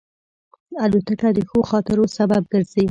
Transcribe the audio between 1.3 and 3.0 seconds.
د ښو خاطرو سبب ګرځي.